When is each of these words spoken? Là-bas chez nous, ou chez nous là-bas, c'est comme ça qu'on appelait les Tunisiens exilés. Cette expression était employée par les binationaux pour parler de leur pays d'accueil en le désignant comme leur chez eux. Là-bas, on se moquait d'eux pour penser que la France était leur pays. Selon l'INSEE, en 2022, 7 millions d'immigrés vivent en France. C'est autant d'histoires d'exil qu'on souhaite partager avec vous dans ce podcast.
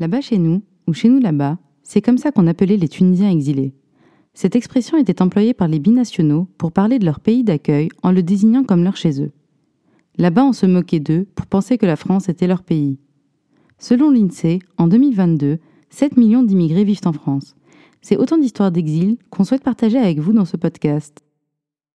Là-bas 0.00 0.22
chez 0.22 0.38
nous, 0.38 0.62
ou 0.86 0.94
chez 0.94 1.10
nous 1.10 1.20
là-bas, 1.20 1.58
c'est 1.82 2.00
comme 2.00 2.16
ça 2.16 2.32
qu'on 2.32 2.46
appelait 2.46 2.78
les 2.78 2.88
Tunisiens 2.88 3.30
exilés. 3.30 3.74
Cette 4.32 4.56
expression 4.56 4.96
était 4.96 5.20
employée 5.20 5.52
par 5.52 5.68
les 5.68 5.78
binationaux 5.78 6.48
pour 6.56 6.72
parler 6.72 6.98
de 6.98 7.04
leur 7.04 7.20
pays 7.20 7.44
d'accueil 7.44 7.90
en 8.02 8.10
le 8.10 8.22
désignant 8.22 8.64
comme 8.64 8.82
leur 8.82 8.96
chez 8.96 9.22
eux. 9.22 9.30
Là-bas, 10.16 10.46
on 10.46 10.54
se 10.54 10.64
moquait 10.64 11.00
d'eux 11.00 11.26
pour 11.34 11.46
penser 11.46 11.76
que 11.76 11.84
la 11.84 11.96
France 11.96 12.30
était 12.30 12.46
leur 12.46 12.62
pays. 12.62 12.98
Selon 13.78 14.10
l'INSEE, 14.10 14.60
en 14.78 14.86
2022, 14.86 15.58
7 15.90 16.16
millions 16.16 16.42
d'immigrés 16.42 16.84
vivent 16.84 17.00
en 17.04 17.12
France. 17.12 17.54
C'est 18.00 18.16
autant 18.16 18.38
d'histoires 18.38 18.72
d'exil 18.72 19.18
qu'on 19.28 19.44
souhaite 19.44 19.62
partager 19.62 19.98
avec 19.98 20.18
vous 20.18 20.32
dans 20.32 20.46
ce 20.46 20.56
podcast. 20.56 21.22